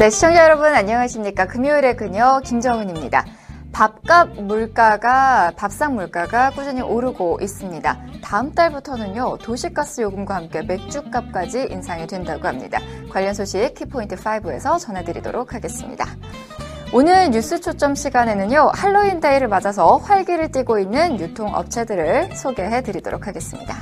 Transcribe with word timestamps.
네, 0.00 0.08
시청자 0.08 0.44
여러분 0.44 0.64
안녕하십니까. 0.74 1.44
금요일의 1.44 1.94
그녀 1.94 2.40
김정은입니다. 2.40 3.26
밥값 3.70 4.30
물가가 4.44 5.52
밥상 5.58 5.94
물가가 5.94 6.48
꾸준히 6.52 6.80
오르고 6.80 7.40
있습니다. 7.42 7.98
다음 8.22 8.54
달부터는요 8.54 9.36
도시가스 9.42 10.00
요금과 10.00 10.36
함께 10.36 10.62
맥주값까지 10.62 11.68
인상이 11.70 12.06
된다고 12.06 12.48
합니다. 12.48 12.78
관련 13.10 13.34
소식 13.34 13.74
키포인트 13.74 14.16
5에서 14.16 14.78
전해드리도록 14.78 15.52
하겠습니다. 15.52 16.06
오늘 16.94 17.30
뉴스 17.30 17.60
초점 17.60 17.94
시간에는요 17.94 18.70
할로윈 18.72 19.20
데이를 19.20 19.48
맞아서 19.48 19.98
활기를 19.98 20.50
띠고 20.50 20.78
있는 20.78 21.20
유통업체들을 21.20 22.36
소개해 22.36 22.82
드리도록 22.84 23.26
하겠습니다. 23.26 23.76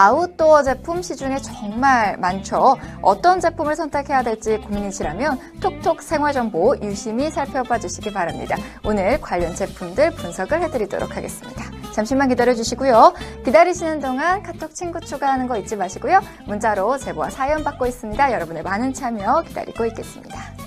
아웃도어 0.00 0.62
제품 0.62 1.02
시중에 1.02 1.36
정말 1.38 2.16
많죠. 2.16 2.78
어떤 3.02 3.38
제품을 3.38 3.76
선택해야 3.76 4.22
될지 4.22 4.56
고민이시라면 4.56 5.60
톡톡 5.60 6.00
생활정보 6.00 6.76
유심히 6.82 7.30
살펴봐 7.30 7.78
주시기 7.78 8.14
바랍니다. 8.14 8.56
오늘 8.82 9.20
관련 9.20 9.54
제품들 9.54 10.12
분석을 10.12 10.62
해드리도록 10.62 11.18
하겠습니다. 11.18 11.64
잠시만 11.92 12.28
기다려 12.28 12.54
주시고요. 12.54 13.12
기다리시는 13.44 14.00
동안 14.00 14.42
카톡 14.42 14.74
친구 14.74 15.00
추가하는 15.00 15.46
거 15.46 15.58
잊지 15.58 15.76
마시고요. 15.76 16.20
문자로 16.46 16.96
제보와 16.96 17.28
사연 17.28 17.62
받고 17.62 17.86
있습니다. 17.86 18.32
여러분의 18.32 18.62
많은 18.62 18.94
참여 18.94 19.42
기다리고 19.42 19.84
있겠습니다. 19.84 20.59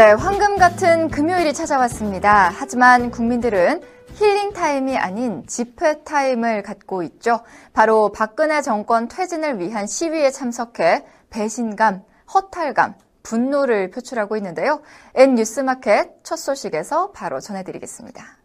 네, 0.00 0.12
황금 0.12 0.56
같은 0.56 1.10
금요일이 1.10 1.52
찾아왔습니다. 1.52 2.50
하지만 2.54 3.10
국민들은 3.10 3.82
힐링 4.14 4.54
타임이 4.54 4.96
아닌 4.96 5.46
집회 5.46 6.02
타임을 6.04 6.62
갖고 6.62 7.02
있죠. 7.02 7.40
바로 7.74 8.10
박근혜 8.10 8.62
정권 8.62 9.08
퇴진을 9.08 9.58
위한 9.58 9.86
시위에 9.86 10.30
참석해 10.30 11.04
배신감, 11.28 12.02
허탈감, 12.32 12.94
분노를 13.22 13.90
표출하고 13.90 14.38
있는데요. 14.38 14.80
N 15.16 15.34
뉴스마켓 15.34 16.24
첫 16.24 16.36
소식에서 16.36 17.10
바로 17.10 17.38
전해드리겠습니다. 17.38 18.39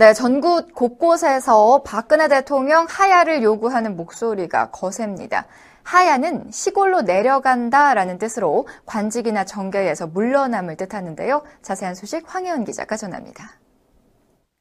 네, 0.00 0.14
전국 0.14 0.72
곳곳에서 0.72 1.82
박근혜 1.84 2.26
대통령 2.26 2.86
하야를 2.88 3.42
요구하는 3.42 3.98
목소리가 3.98 4.70
거셉니다. 4.70 5.44
하야는 5.82 6.50
시골로 6.50 7.02
내려간다라는 7.02 8.16
뜻으로 8.16 8.66
관직이나 8.86 9.44
정계에서 9.44 10.06
물러남을 10.06 10.78
뜻하는데요. 10.78 11.42
자세한 11.60 11.94
소식 11.94 12.24
황혜원 12.24 12.64
기자가 12.64 12.96
전합니다. 12.96 13.58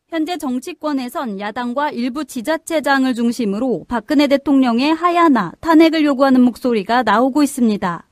현재 0.09 0.37
정치권에선 0.37 1.39
야당과 1.39 1.91
일부 1.91 2.25
지자체장을 2.25 3.13
중심으로 3.13 3.85
박근혜 3.87 4.27
대통령의 4.27 4.93
하야나 4.93 5.53
탄핵을 5.61 6.03
요구하는 6.03 6.41
목소리가 6.41 7.03
나오고 7.03 7.43
있습니다. 7.43 8.05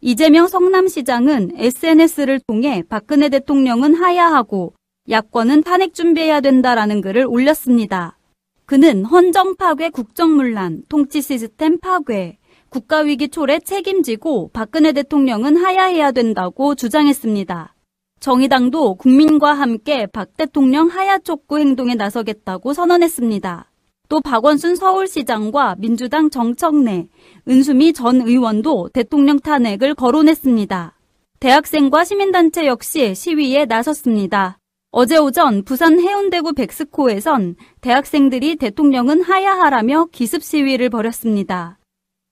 이재명 0.00 0.46
성남시장은 0.46 1.50
SNS를 1.56 2.40
통해 2.46 2.82
박근혜 2.88 3.28
대통령은 3.28 3.94
하야하고 3.94 4.72
야권은 5.08 5.62
탄핵 5.62 5.94
준비해야 5.94 6.40
된다라는 6.40 7.00
글을 7.00 7.26
올렸습니다. 7.28 8.18
그는 8.64 9.04
헌정 9.04 9.54
파괴 9.54 9.88
국정문란, 9.90 10.82
통치 10.88 11.22
시스템 11.22 11.78
파괴, 11.78 12.38
국가위기 12.70 13.28
초래 13.28 13.60
책임지고 13.60 14.50
박근혜 14.52 14.90
대통령은 14.90 15.56
하야해야 15.56 16.10
된다고 16.10 16.74
주장했습니다. 16.74 17.74
정의당도 18.18 18.96
국민과 18.96 19.52
함께 19.52 20.06
박 20.06 20.36
대통령 20.36 20.88
하야 20.88 21.18
촉구 21.18 21.60
행동에 21.60 21.94
나서겠다고 21.94 22.72
선언했습니다. 22.72 23.70
또 24.08 24.20
박원순 24.20 24.74
서울시장과 24.74 25.76
민주당 25.78 26.30
정청래, 26.30 27.06
은수미 27.48 27.92
전 27.92 28.22
의원도 28.22 28.90
대통령 28.92 29.38
탄핵을 29.38 29.94
거론했습니다. 29.94 30.98
대학생과 31.38 32.04
시민단체 32.04 32.66
역시 32.66 33.14
시위에 33.14 33.66
나섰습니다. 33.66 34.58
어제 34.90 35.18
오전 35.18 35.62
부산 35.64 36.00
해운대구 36.00 36.54
백스코에선 36.54 37.56
대학생들이 37.80 38.56
대통령은 38.56 39.20
하야하라며 39.20 40.06
기습 40.12 40.42
시위를 40.42 40.88
벌였습니다. 40.90 41.78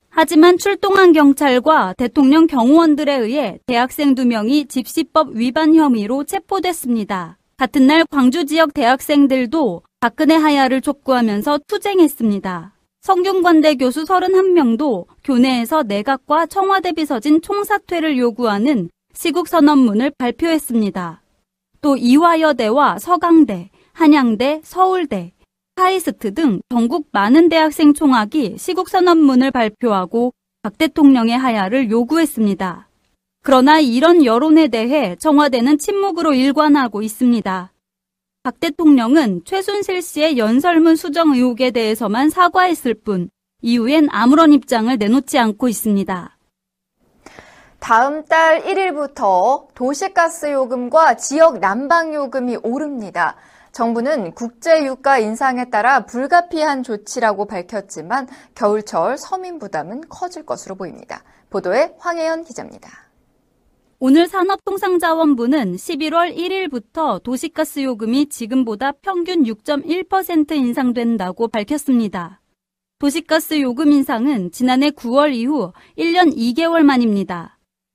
하지만 0.08 0.56
출동한 0.58 1.12
경찰과 1.12 1.94
대통령 1.98 2.46
경호원들에 2.46 3.16
의해 3.16 3.58
대학생 3.66 4.14
두 4.14 4.24
명이 4.24 4.66
집시법 4.66 5.34
위반 5.34 5.74
혐의로 5.74 6.24
체포됐습니다. 6.24 7.36
같은 7.56 7.86
날 7.86 8.04
광주 8.08 8.46
지역 8.46 8.72
대학생들도 8.72 9.82
박근혜 9.98 10.36
하야를 10.36 10.80
촉구하면서 10.80 11.60
투쟁했습니다. 11.66 12.74
성균관대 13.02 13.74
교수 13.74 14.04
31명도 14.04 15.06
교내에서 15.24 15.82
내각과 15.82 16.46
청와대 16.46 16.92
비서진 16.92 17.42
총사퇴를 17.42 18.16
요구하는 18.16 18.88
시국선언문을 19.14 20.12
발표했습니다. 20.16 21.23
또 21.84 21.98
이화여대와 21.98 22.98
서강대, 22.98 23.68
한양대, 23.92 24.62
서울대, 24.64 25.34
카이스트 25.74 26.32
등 26.32 26.62
전국 26.70 27.08
많은 27.12 27.50
대학생 27.50 27.92
총학이 27.92 28.56
시국선언문을 28.56 29.50
발표하고 29.50 30.32
박 30.62 30.78
대통령의 30.78 31.36
하야를 31.36 31.90
요구했습니다. 31.90 32.88
그러나 33.42 33.80
이런 33.80 34.24
여론에 34.24 34.68
대해 34.68 35.14
청와대는 35.16 35.76
침묵으로 35.76 36.32
일관하고 36.32 37.02
있습니다. 37.02 37.74
박 38.44 38.60
대통령은 38.60 39.42
최순실 39.44 40.00
씨의 40.00 40.38
연설문 40.38 40.96
수정 40.96 41.34
의혹에 41.34 41.70
대해서만 41.70 42.30
사과했을 42.30 42.94
뿐 42.94 43.28
이후엔 43.60 44.08
아무런 44.10 44.54
입장을 44.54 44.96
내놓지 44.96 45.38
않고 45.38 45.68
있습니다. 45.68 46.33
다음 47.84 48.24
달 48.24 48.62
1일부터 48.62 49.66
도시가스 49.74 50.50
요금과 50.50 51.16
지역 51.18 51.58
난방 51.58 52.14
요금이 52.14 52.56
오릅니다. 52.62 53.36
정부는 53.72 54.32
국제 54.32 54.86
유가 54.86 55.18
인상에 55.18 55.68
따라 55.68 56.06
불가피한 56.06 56.82
조치라고 56.82 57.44
밝혔지만 57.44 58.26
겨울철 58.54 59.18
서민 59.18 59.58
부담은 59.58 60.04
커질 60.08 60.46
것으로 60.46 60.76
보입니다. 60.76 61.22
보도에 61.50 61.94
황혜연 61.98 62.44
기자입니다. 62.44 62.88
오늘 63.98 64.28
산업통상자원부는 64.28 65.76
11월 65.76 66.34
1일부터 66.34 67.22
도시가스 67.22 67.82
요금이 67.82 68.30
지금보다 68.30 68.92
평균 68.92 69.42
6.1% 69.42 70.52
인상된다고 70.52 71.48
밝혔습니다. 71.48 72.40
도시가스 72.98 73.60
요금 73.60 73.92
인상은 73.92 74.52
지난해 74.52 74.88
9월 74.88 75.34
이후 75.34 75.74
1년 75.98 76.34
2개월 76.34 76.82
만입니다. 76.82 77.53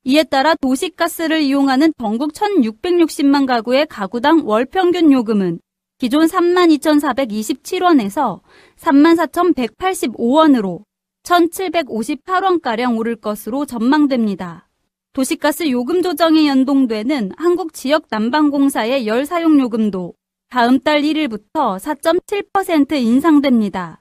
이에 0.09 0.23
따라 0.23 0.55
도시가스를 0.55 1.41
이용하는 1.41 1.93
전국 1.99 2.33
1,660만 2.33 3.45
가구의 3.45 3.85
가구당 3.85 4.41
월 4.43 4.65
평균 4.65 5.11
요금은 5.11 5.59
기존 5.99 6.25
32,427원에서 6.25 8.39
34,185원으로 8.77 10.81
1,758원가량 11.21 12.97
오를 12.97 13.17
것으로 13.17 13.67
전망됩니다. 13.67 14.67
도시가스 15.13 15.69
요금 15.69 16.01
조정에 16.01 16.47
연동되는 16.47 17.33
한국 17.37 17.75
지역 17.75 18.07
난방공사의 18.09 19.05
열 19.05 19.27
사용 19.27 19.59
요금도 19.59 20.15
다음 20.49 20.79
달 20.79 21.03
1일부터 21.03 21.77
4.7% 21.77 22.93
인상됩니다. 22.93 23.98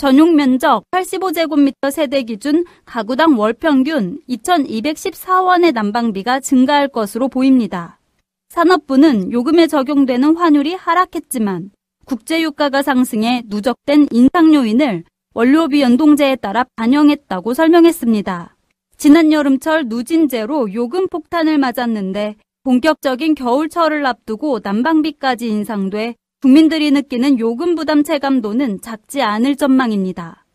전용 0.00 0.34
면적 0.34 0.84
85제곱미터 0.92 1.90
세대 1.90 2.22
기준 2.22 2.64
가구당 2.86 3.38
월 3.38 3.52
평균 3.52 4.18
2,214원의 4.30 5.74
난방비가 5.74 6.40
증가할 6.40 6.88
것으로 6.88 7.28
보입니다. 7.28 8.00
산업부는 8.48 9.30
요금에 9.30 9.66
적용되는 9.66 10.38
환율이 10.38 10.72
하락했지만 10.72 11.72
국제유가가 12.06 12.80
상승해 12.82 13.42
누적된 13.44 14.06
인상 14.10 14.54
요인을 14.54 15.04
원료비 15.34 15.82
연동제에 15.82 16.36
따라 16.36 16.64
반영했다고 16.76 17.52
설명했습니다. 17.52 18.56
지난 18.96 19.32
여름철 19.32 19.88
누진제로 19.88 20.72
요금 20.72 21.08
폭탄을 21.08 21.58
맞았는데 21.58 22.36
본격적인 22.62 23.34
겨울철을 23.34 24.06
앞두고 24.06 24.60
난방비까지 24.62 25.46
인상돼 25.46 26.14
국민들이 26.42 26.90
느끼는 26.90 27.38
요금 27.38 27.74
부담 27.74 28.02
체감도는 28.02 28.80
작지 28.80 29.20
않을 29.20 29.56
전망입니다. 29.56 30.46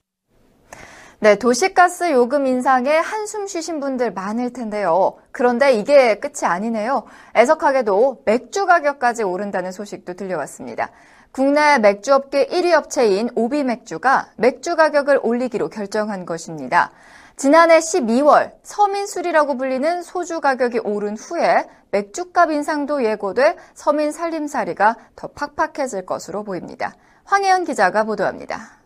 네, 1.20 1.38
도시가스 1.38 2.12
요금 2.12 2.48
인상에 2.48 2.90
한숨 2.90 3.46
쉬신 3.46 3.80
분들 3.80 4.12
많을 4.12 4.52
텐데요. 4.52 5.16
그런데 5.32 5.74
이게 5.74 6.20
끝이 6.20 6.44
아니네요. 6.44 7.06
애석하게도 7.36 8.24
맥주 8.26 8.66
가격까지 8.66 9.24
오른다는 9.24 9.72
소식도 9.72 10.16
들려왔습니다. 10.16 10.90
국내 11.36 11.78
맥주업계 11.80 12.48
1위 12.48 12.72
업체인 12.72 13.28
오비맥주가 13.36 14.32
맥주 14.38 14.78
가격을 14.78 15.20
올리기로 15.22 15.68
결정한 15.68 16.26
것입니다. 16.26 16.94
지난해 17.36 17.80
12월 17.80 18.54
서민술이라고 18.64 19.58
불리는 19.58 20.02
소주 20.02 20.40
가격이 20.40 20.80
오른 20.86 21.18
후에 21.18 21.66
맥주값 21.92 22.52
인상도 22.52 23.04
예고돼 23.04 23.58
서민 23.74 24.14
살림살이가 24.14 24.96
더 25.18 25.28
팍팍해질 25.28 26.06
것으로 26.06 26.46
보입니다. 26.46 26.96
황혜연 27.26 27.66
기자가 27.66 28.06
보도합니다. 28.06 28.80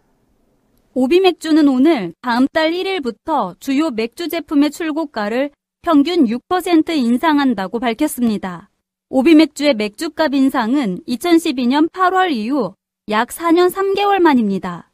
오비맥주는 0.95 1.67
오늘 1.67 2.15
다음 2.23 2.47
달 2.51 2.71
1일부터 2.71 3.59
주요 3.59 3.91
맥주 3.91 4.27
제품의 4.27 4.71
출고가를 4.71 5.51
평균 5.83 6.25
6% 6.25 6.89
인상한다고 6.89 7.77
밝혔습니다. 7.79 8.71
오비맥주의 9.11 9.73
맥주값 9.73 10.35
인상은 10.35 10.99
2012년 11.07 11.89
8월 11.91 12.31
이후 12.31 12.75
약 13.09 13.29
4년 13.29 13.71
3개월 13.71 14.19
만입니다. 14.19 14.91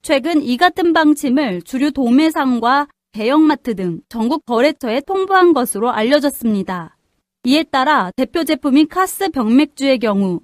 최근 0.00 0.40
이 0.42 0.56
같은 0.56 0.94
방침을 0.94 1.60
주류 1.60 1.92
도매상과 1.92 2.88
대형마트 3.12 3.74
등 3.74 4.00
전국 4.08 4.46
거래처에 4.46 5.02
통보한 5.02 5.52
것으로 5.52 5.90
알려졌습니다. 5.90 6.96
이에 7.44 7.62
따라 7.62 8.10
대표 8.16 8.42
제품인 8.42 8.88
카스 8.88 9.28
병맥주의 9.28 9.98
경우 9.98 10.40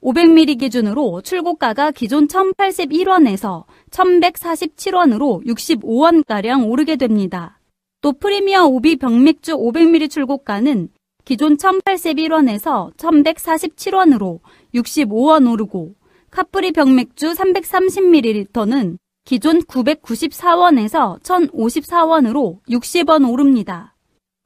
500ml 0.00 0.60
기준으로 0.60 1.22
출고가가 1.22 1.90
기존 1.90 2.28
1,081원에서 2.28 3.64
1,147원으로 3.90 5.44
65원가량 5.44 6.70
오르게 6.70 6.94
됩니다. 6.94 7.58
또 8.02 8.12
프리미어 8.12 8.66
오비 8.66 8.94
병맥주 8.94 9.56
500ml 9.56 10.08
출고가는 10.08 10.90
기존 11.28 11.58
1,081원에서 11.58 12.96
1,147원으로 12.96 14.40
65원 14.74 15.52
오르고 15.52 15.94
카프리 16.30 16.72
병맥주 16.72 17.34
330ml는 17.34 18.96
기존 19.26 19.60
994원에서 19.60 21.20
1,054원으로 21.20 22.60
60원 22.70 23.30
오릅니다. 23.30 23.94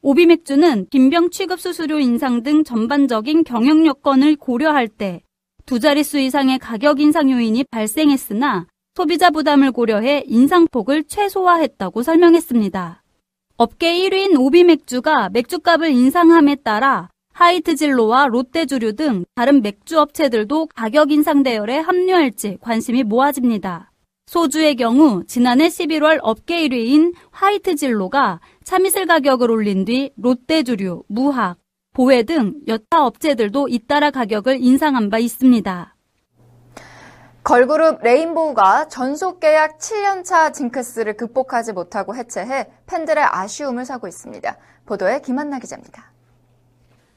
오비 0.01 0.27
맥주는 0.27 0.89
빈병 0.91 1.31
취급 1.31 1.61
수수료 1.61 2.01
인상 2.01 2.43
등 2.43 2.65
전반적인 2.65 3.45
경영 3.45 3.87
여건을 3.87 4.35
고려할 4.35 4.89
때 4.89 5.23
두 5.65 5.79
자릿수 5.79 6.19
이상의 6.19 6.59
가격 6.59 6.99
인상 6.99 7.31
요인이 7.31 7.63
발생했으나 7.71 8.67
소비자 8.97 9.31
부담을 9.31 9.71
고려해 9.71 10.25
인상폭을 10.27 11.05
최소화했다고 11.05 12.03
설명했습니다. 12.03 13.02
업계 13.57 13.93
1위인 13.93 14.39
오비맥주가 14.39 15.29
맥주값을 15.29 15.91
인상함에 15.91 16.57
따라 16.57 17.11
하이트진로와 17.35 18.27
롯데주류 18.29 18.95
등 18.95 19.25
다른 19.35 19.63
맥주 19.63 19.99
업체들도 19.99 20.69
가격 20.75 21.13
인상 21.13 21.43
대열에 21.43 21.79
합류할지 21.79 22.59
관심이 22.61 23.03
모아집니다. 23.03 23.91
소주의 24.27 24.75
경우 24.77 25.25
지난해 25.27 25.69
11월 25.69 26.19
업계 26.23 26.67
1위인 26.69 27.15
화이트진로가 27.31 28.41
참이슬 28.65 29.07
가격을 29.07 29.51
올린 29.51 29.85
뒤 29.85 30.11
롯데주류, 30.17 31.05
무학, 31.09 31.59
보혜 31.93 32.23
등 32.23 32.55
여타 32.69 33.05
업체들도 33.05 33.69
잇따라 33.69 34.11
가격을 34.11 34.63
인상한 34.63 35.11
바 35.11 35.19
있습니다. 35.19 35.92
걸그룹 37.45 38.03
레인보우가 38.03 38.87
전속 38.87 39.41
계약 39.41 39.79
7년차 39.79 40.55
징크스를 40.55 41.17
극복하지 41.17 41.73
못하고 41.73 42.15
해체해 42.15 42.69
팬들의 42.87 43.25
아쉬움을 43.25 43.85
사고 43.85 44.07
있습니다. 44.07 44.57
보도에 44.87 45.21
김한나 45.21 45.59
기자입니다. 45.59 46.13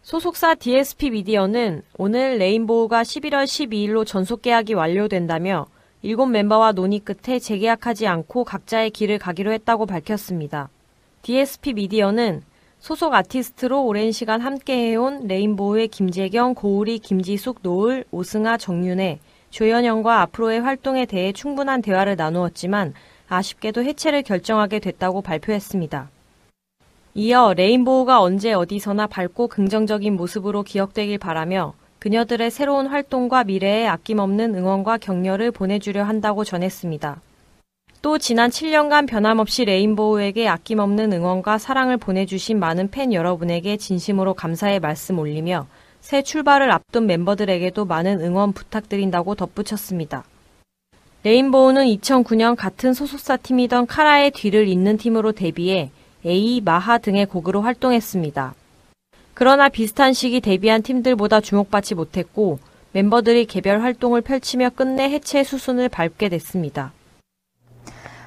소속사 0.01 0.55
DSP 0.55 1.11
미디어는 1.11 1.83
오늘 1.99 2.39
레인보우가 2.39 3.03
11월 3.03 3.43
12일로 3.43 4.03
전속 4.03 4.41
계약이 4.41 4.73
완료된다며 4.73 5.67
7 6.01 6.27
멤버와 6.27 6.71
논의 6.71 6.99
끝에 6.99 7.37
재계약하지 7.37 8.07
않고 8.07 8.45
각자의 8.45 8.89
길을 8.89 9.19
가기로 9.19 9.51
했다고 9.51 9.85
밝혔습니다. 9.85 10.69
DSP 11.21 11.73
미디어는 11.73 12.41
소속 12.79 13.13
아티스트로 13.13 13.83
오랜 13.83 14.11
시간 14.11 14.41
함께해온 14.41 15.27
레인보우의 15.27 15.87
김재경, 15.89 16.55
고우리, 16.55 16.97
김지숙, 16.97 17.59
노을, 17.61 18.05
오승아, 18.11 18.57
정윤혜, 18.57 19.19
조현영과 19.55 20.19
앞으로의 20.23 20.59
활동에 20.59 21.05
대해 21.05 21.31
충분한 21.31 21.81
대화를 21.81 22.17
나누었지만 22.17 22.93
아쉽게도 23.29 23.85
해체를 23.85 24.21
결정하게 24.21 24.79
됐다고 24.79 25.21
발표했습니다. 25.21 26.09
이어 27.13 27.53
레인보우가 27.53 28.21
언제 28.21 28.51
어디서나 28.51 29.07
밝고 29.07 29.47
긍정적인 29.47 30.17
모습으로 30.17 30.63
기억되길 30.63 31.19
바라며 31.19 31.73
그녀들의 31.99 32.51
새로운 32.51 32.87
활동과 32.87 33.45
미래에 33.45 33.87
아낌없는 33.87 34.55
응원과 34.55 34.97
격려를 34.97 35.51
보내주려 35.51 36.03
한다고 36.03 36.43
전했습니다. 36.43 37.21
또 38.01 38.17
지난 38.17 38.49
7년간 38.49 39.07
변함없이 39.07 39.63
레인보우에게 39.63 40.49
아낌없는 40.49 41.13
응원과 41.13 41.59
사랑을 41.59 41.95
보내주신 41.95 42.59
많은 42.59 42.91
팬 42.91 43.13
여러분에게 43.13 43.77
진심으로 43.77 44.33
감사의 44.33 44.81
말씀 44.81 45.17
올리며 45.17 45.65
새 46.05 46.21
출발을 46.21 46.69
앞둔 46.69 47.07
멤버들에게도 47.07 47.85
많은 47.85 48.21
응원 48.21 48.53
부탁드린다고 48.53 49.33
덧붙였습니다. 49.33 50.23
레인보우는 51.23 51.85
2009년 51.85 52.55
같은 52.55 52.93
소속사 52.93 53.37
팀이던 53.37 53.87
카라의 53.87 54.29
뒤를 54.29 54.67
잇는 54.67 54.97
팀으로 54.97 55.31
데뷔해 55.31 55.89
A, 56.23 56.61
마하 56.63 56.99
등의 56.99 57.25
곡으로 57.25 57.61
활동했습니다. 57.61 58.53
그러나 59.33 59.67
비슷한 59.67 60.13
시기 60.13 60.41
데뷔한 60.41 60.83
팀들보다 60.83 61.41
주목받지 61.41 61.95
못했고 61.95 62.59
멤버들이 62.91 63.47
개별 63.47 63.81
활동을 63.81 64.21
펼치며 64.21 64.69
끝내 64.75 65.09
해체 65.09 65.43
수순을 65.43 65.89
밟게 65.89 66.29
됐습니다. 66.29 66.93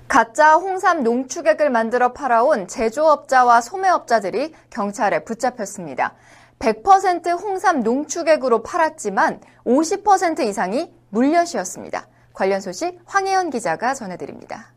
가짜 0.09 0.55
홍삼 0.55 1.05
농축액을 1.05 1.71
만들어 1.71 2.13
팔아온 2.13 2.67
제조업자와 2.67 3.61
소매업자들이 3.61 4.53
경찰에 4.71 5.23
붙잡혔습니다. 5.23 6.17
100% 6.59 7.41
홍삼 7.41 7.81
농축액으로 7.81 8.63
팔았지만 8.63 9.41
50% 9.65 10.47
이상이 10.47 10.91
물엿이었습니다. 11.11 12.09
관련 12.33 12.61
소식 12.61 12.99
황혜연 13.07 13.51
기자가 13.51 13.95
전해드립니다. 13.95 14.75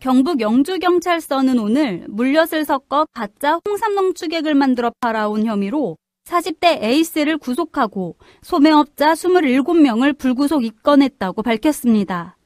경북 0.00 0.40
영주경찰서는 0.40 1.58
오늘 1.58 2.06
물엿을 2.08 2.64
섞어 2.64 3.06
가짜 3.12 3.60
홍삼 3.68 3.94
농축액을 3.94 4.54
만들어 4.54 4.90
팔아온 5.00 5.46
혐의로 5.46 5.96
40대 6.24 6.82
A씨를 6.82 7.38
구속하고 7.38 8.16
소매업자 8.42 9.12
27명을 9.12 10.18
불구속 10.18 10.64
입건했다고 10.64 11.42
밝혔습니다. 11.42 12.36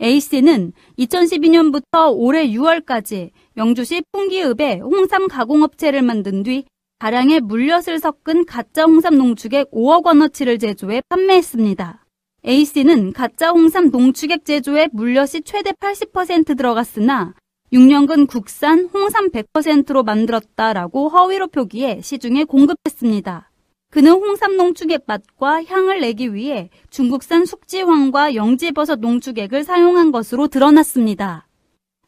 A씨는 0.00 0.72
2012년부터 0.98 2.12
올해 2.14 2.48
6월까지 2.48 3.30
영주시 3.56 4.04
풍기읍에 4.12 4.80
홍삼 4.80 5.28
가공업체를 5.28 6.02
만든 6.02 6.42
뒤 6.42 6.64
다량의 7.02 7.40
물엿을 7.40 7.98
섞은 7.98 8.44
가짜 8.46 8.84
홍삼 8.84 9.18
농축액 9.18 9.72
5억 9.72 10.06
원어치를 10.06 10.60
제조해 10.60 11.02
판매했습니다. 11.08 12.06
A씨는 12.46 13.12
가짜 13.12 13.50
홍삼 13.50 13.90
농축액 13.90 14.44
제조에 14.44 14.90
물엿이 14.92 15.42
최대 15.42 15.72
80% 15.72 16.56
들어갔으나 16.56 17.34
6년근 17.72 18.28
국산 18.28 18.88
홍삼 18.94 19.30
100%로 19.32 20.04
만들었다라고 20.04 21.08
허위로 21.08 21.48
표기해 21.48 22.02
시중에 22.02 22.44
공급했습니다. 22.44 23.50
그는 23.90 24.12
홍삼 24.12 24.56
농축액 24.56 25.02
맛과 25.04 25.64
향을 25.64 26.02
내기 26.02 26.32
위해 26.34 26.70
중국산 26.90 27.46
숙지황과 27.46 28.36
영지버섯 28.36 29.00
농축액을 29.00 29.64
사용한 29.64 30.12
것으로 30.12 30.46
드러났습니다. 30.46 31.48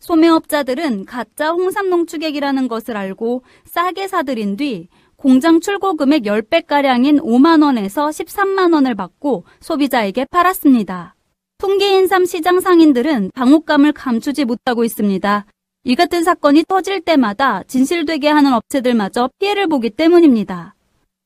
소매업자들은 0.05 1.07
가짜 1.07 1.53
홍삼 1.53 1.89
농축액이라는 1.89 2.69
것을 2.69 2.95
알고 2.95 3.43
싸게 3.65 4.07
사들인 4.07 4.57
뒤 4.57 4.89
공장 5.17 5.61
출고 5.61 5.97
금액 5.97 6.25
10배가량인 6.25 7.23
5만원에서 7.23 8.11
13만원을 8.11 8.97
받고 8.99 9.45
소비자에게 9.61 10.27
팔았습니다. 10.31 11.15
풍기인삼 11.57 12.27
시장 12.27 12.61
상인들은 12.61 13.31
방옥감을 13.35 13.93
감추지 13.93 14.45
못하고 14.45 14.85
있습니다. 14.85 15.47
이 15.85 15.95
같은 15.95 16.23
사건이 16.23 16.65
터질 16.69 17.01
때마다 17.01 17.63
진실되게 17.63 18.29
하는 18.29 18.53
업체들마저 18.53 19.31
피해를 19.39 19.69
보기 19.69 19.89
때문입니다. 19.89 20.75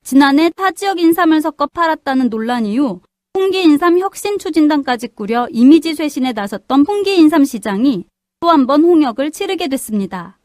지난해 0.04 0.50
타 0.54 0.70
지역 0.70 1.00
인삼을 1.00 1.40
섞어 1.40 1.66
팔았다는 1.66 2.30
논란 2.30 2.64
이후 2.64 3.00
풍기인삼 3.32 3.98
혁신추진단까지 3.98 5.08
꾸려 5.08 5.48
이미지 5.50 5.94
쇄신에 5.94 6.32
나섰던 6.32 6.84
풍기인삼 6.84 7.44
시장이 7.44 8.04
또 8.40 8.50
한 8.50 8.66
번 8.66 8.84
홍역을 8.84 9.32
치르게 9.32 9.66
됐습니다. 9.66 10.38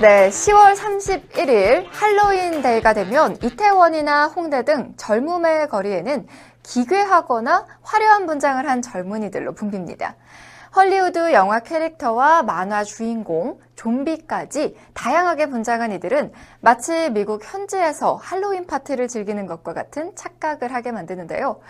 네, 0.00 0.28
10월 0.28 0.76
31일 0.76 1.86
할로윈 1.90 2.62
데이가 2.62 2.94
되면 2.94 3.36
이태원이나 3.42 4.26
홍대 4.28 4.64
등 4.64 4.94
젊음의 4.96 5.68
거리에는 5.68 6.26
기괴하거나 6.62 7.66
화려한 7.82 8.26
분장을 8.26 8.68
한 8.68 8.80
젊은이들로 8.80 9.54
붐빕니다. 9.54 10.14
헐리우드 10.76 11.32
영화 11.32 11.60
캐릭터와 11.60 12.42
만화 12.42 12.84
주인공, 12.84 13.58
좀비까지 13.76 14.76
다양하게 14.94 15.46
분장한 15.46 15.92
이들은 15.92 16.32
마치 16.60 17.10
미국 17.10 17.42
현지에서 17.44 18.14
할로윈 18.16 18.66
파티를 18.66 19.08
즐기는 19.08 19.46
것과 19.46 19.72
같은 19.72 20.14
착각을 20.14 20.74
하게 20.74 20.92
만드는데요. 20.92 21.60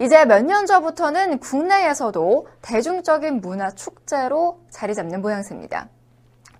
이제 0.00 0.24
몇 0.24 0.42
년 0.42 0.66
전부터는 0.66 1.38
국내에서도 1.40 2.48
대중적인 2.62 3.40
문화 3.40 3.70
축제로 3.70 4.60
자리 4.70 4.94
잡는 4.94 5.20
모양새입니다. 5.20 5.88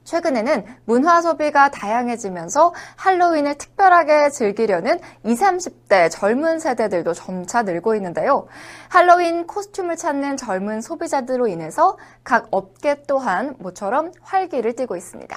최근에는 0.09 0.65
문화 0.87 1.21
소비가 1.21 1.71
다양해지면서 1.71 2.73
할로윈을 2.97 3.59
특별하게 3.59 4.31
즐기려는 4.31 4.99
20, 5.27 5.38
30대 5.38 6.11
젊은 6.11 6.59
세대들도 6.59 7.12
점차 7.12 7.62
늘고 7.62 7.95
있는데요. 7.97 8.47
할로윈 8.88 9.47
코스튬을 9.47 9.97
찾는 9.97 10.38
젊은 10.38 10.81
소비자들로 10.81 11.47
인해서 11.47 11.99
각 12.25 12.49
업계 12.50 13.03
또한 13.07 13.55
모처럼 13.59 14.12
활기를 14.23 14.75
띠고 14.77 14.97
있습니다. 14.97 15.37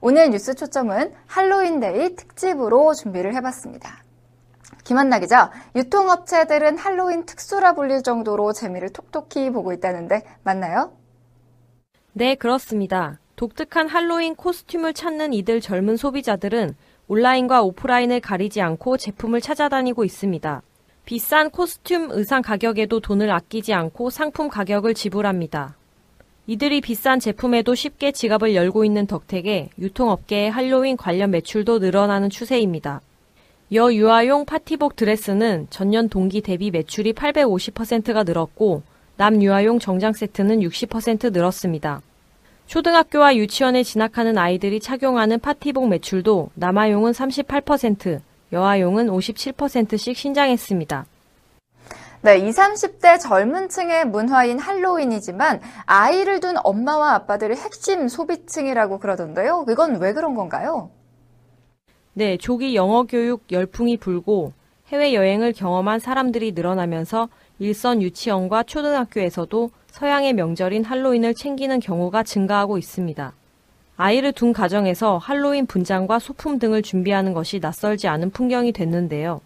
오늘 0.00 0.30
뉴스 0.30 0.54
초점은 0.54 1.12
할로윈데이 1.26 2.14
특집으로 2.14 2.94
준비를 2.94 3.34
해봤습니다. 3.34 4.04
김한나 4.84 5.18
기자, 5.18 5.50
유통업체들은 5.74 6.78
할로윈 6.78 7.26
특수라 7.26 7.74
불릴 7.74 8.02
정도로 8.02 8.52
재미를 8.52 8.88
톡톡히 8.90 9.50
보고 9.50 9.72
있다는데 9.72 10.22
맞나요? 10.44 10.92
네, 12.12 12.36
그렇습니다. 12.36 13.21
독특한 13.36 13.88
할로윈 13.88 14.36
코스튬을 14.36 14.94
찾는 14.94 15.32
이들 15.32 15.60
젊은 15.60 15.96
소비자들은 15.96 16.74
온라인과 17.08 17.62
오프라인을 17.62 18.20
가리지 18.20 18.60
않고 18.60 18.96
제품을 18.96 19.40
찾아다니고 19.40 20.04
있습니다. 20.04 20.62
비싼 21.04 21.50
코스튬 21.50 22.08
의상 22.12 22.42
가격에도 22.42 23.00
돈을 23.00 23.30
아끼지 23.30 23.74
않고 23.74 24.10
상품 24.10 24.48
가격을 24.48 24.94
지불합니다. 24.94 25.76
이들이 26.46 26.80
비싼 26.80 27.18
제품에도 27.18 27.74
쉽게 27.74 28.12
지갑을 28.12 28.54
열고 28.54 28.84
있는 28.84 29.06
덕택에 29.06 29.70
유통업계의 29.78 30.50
할로윈 30.50 30.96
관련 30.96 31.30
매출도 31.30 31.78
늘어나는 31.78 32.30
추세입니다. 32.30 33.00
여 33.74 33.92
유아용 33.92 34.44
파티복 34.44 34.96
드레스는 34.96 35.66
전년 35.70 36.08
동기 36.08 36.40
대비 36.42 36.70
매출이 36.70 37.14
850%가 37.14 38.22
늘었고 38.22 38.82
남 39.16 39.42
유아용 39.42 39.78
정장 39.78 40.12
세트는 40.12 40.60
60% 40.60 41.32
늘었습니다. 41.32 42.02
초등학교와 42.72 43.36
유치원에 43.36 43.82
진학하는 43.82 44.38
아이들이 44.38 44.80
착용하는 44.80 45.38
파티복 45.40 45.88
매출도 45.88 46.52
남아용은 46.54 47.12
38%, 47.12 48.22
여아용은 48.50 49.08
57%씩 49.08 50.16
신장했습니다. 50.16 51.04
네, 52.22 52.38
20, 52.38 52.56
30대 52.56 53.20
젊은 53.20 53.68
층의 53.68 54.06
문화인 54.06 54.58
할로윈이지만 54.58 55.60
아이를 55.84 56.40
둔 56.40 56.56
엄마와 56.64 57.12
아빠들이 57.12 57.56
핵심 57.56 58.08
소비층이라고 58.08 59.00
그러던데요. 59.00 59.66
이건 59.68 60.00
왜 60.00 60.14
그런 60.14 60.34
건가요? 60.34 60.88
네, 62.14 62.38
조기 62.38 62.74
영어 62.74 63.02
교육 63.02 63.44
열풍이 63.52 63.98
불고 63.98 64.54
해외여행을 64.86 65.52
경험한 65.52 66.00
사람들이 66.00 66.52
늘어나면서 66.52 67.28
일선 67.58 68.00
유치원과 68.00 68.62
초등학교에서도 68.62 69.70
서양의 69.92 70.32
명절인 70.32 70.84
할로윈을 70.84 71.34
챙기는 71.34 71.78
경우가 71.78 72.22
증가하고 72.22 72.78
있습니다. 72.78 73.34
아이를 73.98 74.32
둔 74.32 74.54
가정에서 74.54 75.18
할로윈 75.18 75.66
분장과 75.66 76.18
소품 76.18 76.58
등을 76.58 76.80
준비하는 76.80 77.34
것이 77.34 77.60
낯설지 77.60 78.08
않은 78.08 78.30
풍경이 78.30 78.72
됐는데요. 78.72 79.42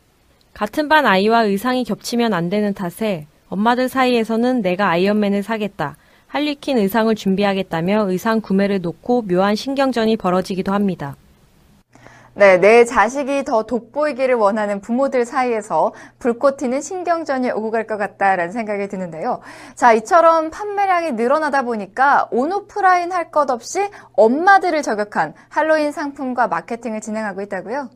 같은 0.54 0.88
반 0.88 1.04
아이와 1.04 1.42
의상이 1.46 1.82
겹치면 1.82 2.32
안 2.32 2.48
되는 2.48 2.72
탓에 2.74 3.26
엄마들 3.48 3.88
사이에서는 3.88 4.62
내가 4.62 4.88
아이언맨을 4.88 5.42
사겠다, 5.42 5.96
할리퀸 6.28 6.78
의상을 6.78 7.12
준비하겠다며 7.12 8.08
의상 8.08 8.40
구매를 8.40 8.80
놓고 8.80 9.22
묘한 9.22 9.56
신경전이 9.56 10.16
벌어지기도 10.16 10.72
합니다. 10.72 11.16
네, 12.38 12.58
내 12.58 12.84
자식이 12.84 13.44
더 13.44 13.62
돋보이기를 13.62 14.34
원하는 14.34 14.82
부모들 14.82 15.24
사이에서 15.24 15.94
불꽃 16.18 16.58
튀는 16.58 16.82
신경전이 16.82 17.50
오고 17.50 17.70
갈 17.70 17.86
것 17.86 17.96
같다라는 17.96 18.52
생각이 18.52 18.88
드는데요. 18.88 19.40
자, 19.74 19.94
이처럼 19.94 20.50
판매량이 20.50 21.12
늘어나다 21.12 21.62
보니까 21.62 22.28
온오프라인 22.30 23.10
할 23.10 23.30
것 23.30 23.50
없이 23.50 23.88
엄마들을 24.12 24.82
저격한 24.82 25.32
할로윈 25.48 25.92
상품과 25.92 26.48
마케팅을 26.48 27.00
진행하고 27.00 27.40
있다고요? 27.40 27.88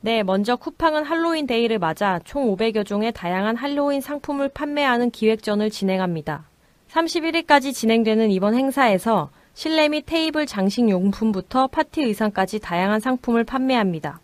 네, 0.00 0.22
먼저 0.22 0.56
쿠팡은 0.56 1.04
할로윈 1.04 1.46
데이를 1.46 1.78
맞아 1.78 2.20
총 2.24 2.56
500여 2.56 2.86
종의 2.86 3.12
다양한 3.12 3.56
할로윈 3.56 4.00
상품을 4.00 4.48
판매하는 4.48 5.10
기획전을 5.10 5.68
진행합니다. 5.70 6.44
31일까지 6.90 7.74
진행되는 7.74 8.30
이번 8.30 8.54
행사에서 8.54 9.28
실내 9.58 9.88
및 9.88 10.04
테이블 10.06 10.46
장식 10.46 10.88
용품부터 10.88 11.66
파티 11.66 12.02
의상까지 12.02 12.60
다양한 12.60 13.00
상품을 13.00 13.42
판매합니다. 13.42 14.20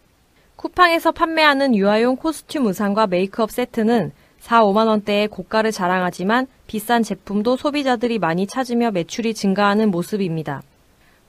쿠팡에서 0.55 1.11
판매하는 1.11 1.75
유아용 1.75 2.15
코스튬 2.15 2.65
의상과 2.65 3.09
메이크업 3.09 3.51
세트는 3.51 4.13
4, 4.39 4.63
5만 4.63 4.87
원대의 4.87 5.27
고가를 5.27 5.73
자랑하지만 5.73 6.47
비싼 6.69 7.03
제품도 7.03 7.57
소비자들이 7.57 8.21
많이 8.21 8.47
찾으며 8.47 8.93
매출이 8.93 9.35
증가하는 9.35 9.91
모습입니다. 9.91 10.63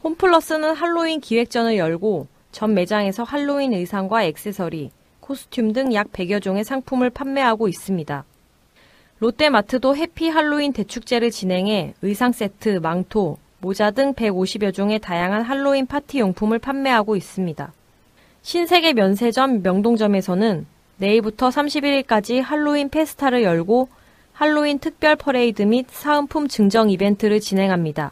홈플러스는 0.04 0.76
할로윈 0.76 1.22
기획전을 1.22 1.76
열고 1.76 2.28
전 2.52 2.76
매장에서 2.76 3.24
할로윈 3.24 3.74
의상과 3.74 4.26
액세서리, 4.26 4.92
코스튬 5.20 5.74
등 5.74 5.96
약 5.96 6.12
100여 6.12 6.44
종의 6.44 6.64
상품을 6.64 7.10
판매하고 7.10 7.68
있습니다. 7.68 8.24
롯데마트도 9.18 9.96
해피 9.96 10.30
할로윈 10.30 10.74
대축제를 10.74 11.32
진행해 11.32 11.96
의상 12.04 12.34
세트, 12.34 12.82
망토, 12.84 13.40
모자 13.60 13.92
등 13.92 14.14
150여 14.14 14.74
종의 14.74 15.00
다양한 15.00 15.44
할로윈 15.44 15.88
파티 15.88 16.20
용품을 16.20 16.60
판매하고 16.60 17.16
있습니다. 17.16 17.72
신세계 18.42 18.94
면세점 18.94 19.64
명동점에서는 19.64 20.66
내일부터 20.98 21.50
31일까지 21.50 22.42
할로윈 22.42 22.90
페스타를 22.90 23.44
열고 23.44 23.90
할로윈 24.34 24.80
특별 24.80 25.16
퍼레이드 25.16 25.64
및 25.64 25.88
사은품 25.90 26.48
증정 26.48 26.90
이벤트를 26.90 27.40
진행합니다. 27.40 28.12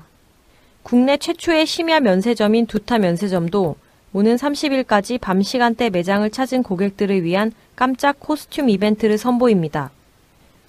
국내 0.81 1.17
최초의 1.17 1.65
심야 1.65 1.99
면세점인 1.99 2.65
두타 2.65 2.97
면세점도 2.97 3.75
오는 4.13 4.35
30일까지 4.35 5.19
밤 5.19 5.41
시간대 5.41 5.89
매장을 5.89 6.29
찾은 6.29 6.63
고객들을 6.63 7.23
위한 7.23 7.51
깜짝 7.75 8.19
코스튬 8.19 8.69
이벤트를 8.69 9.17
선보입니다. 9.17 9.91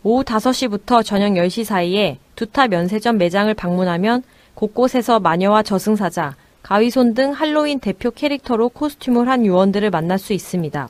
오후 0.02 0.22
5시부터 0.24 1.04
저녁 1.04 1.32
10시 1.32 1.64
사이에 1.64 2.18
두타 2.36 2.68
면세점 2.68 3.18
매장을 3.18 3.52
방문하면 3.54 4.22
곳곳에서 4.54 5.20
마녀와 5.20 5.62
저승사자, 5.62 6.34
가위손 6.62 7.14
등 7.14 7.32
할로윈 7.32 7.80
대표 7.80 8.10
캐릭터로 8.10 8.68
코스튬을 8.70 9.28
한 9.28 9.44
요원들을 9.44 9.90
만날 9.90 10.18
수 10.18 10.32
있습니다. 10.32 10.88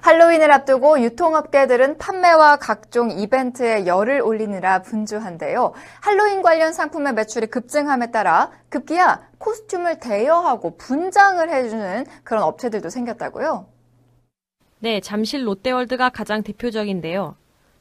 할로윈을 0.00 0.50
앞두고 0.52 1.02
유통업계들은 1.02 1.98
판매와 1.98 2.56
각종 2.56 3.10
이벤트에 3.10 3.86
열을 3.86 4.20
올리느라 4.20 4.82
분주한데요. 4.82 5.72
할로윈 6.00 6.42
관련 6.42 6.72
상품의 6.72 7.14
매출이 7.14 7.48
급증함에 7.48 8.10
따라 8.10 8.50
급기야 8.68 9.20
코스튬을 9.38 9.98
대여하고 9.98 10.76
분장을 10.76 11.48
해주는 11.48 12.06
그런 12.24 12.42
업체들도 12.44 12.90
생겼다고요? 12.90 13.66
네, 14.80 15.00
잠실 15.00 15.46
롯데월드가 15.46 16.10
가장 16.10 16.42
대표적인데요. 16.42 17.34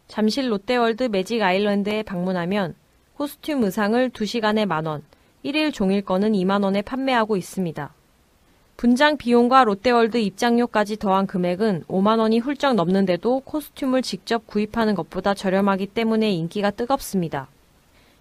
잠실 0.07 0.49
롯데월드 0.51 1.03
매직 1.03 1.41
아일랜드에 1.41 2.03
방문하면 2.03 2.75
코스튬 3.17 3.63
의상을 3.63 4.11
2시간에 4.11 4.67
만원, 4.67 5.01
1일 5.43 5.73
종일권은 5.73 6.33
2만원에 6.33 6.85
판매하고 6.85 7.35
있습니다. 7.35 7.91
분장 8.77 9.17
비용과 9.17 9.63
롯데월드 9.63 10.17
입장료까지 10.17 10.97
더한 10.97 11.25
금액은 11.25 11.85
5만원이 11.87 12.39
훌쩍 12.43 12.75
넘는데도 12.75 13.39
코스튬을 13.39 14.03
직접 14.03 14.45
구입하는 14.45 14.93
것보다 14.93 15.33
저렴하기 15.33 15.87
때문에 15.87 16.29
인기가 16.29 16.69
뜨겁습니다. 16.69 17.47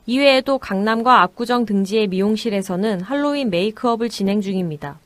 이외에도 0.07 0.57
강남과 0.57 1.21
압구정 1.25 1.67
등지의 1.67 2.07
미용실에서는 2.07 3.03
할로윈 3.03 3.50
메이크업을 3.50 4.09
진행 4.09 4.41
중입니다. 4.41 4.99